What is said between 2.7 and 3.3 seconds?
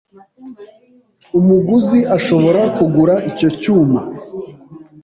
kugura